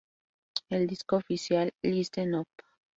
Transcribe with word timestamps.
El 0.69 0.87
disco 0.87 1.17
oficial, 1.17 1.75
"Listen 1.83 2.33
Up! 2.33 2.47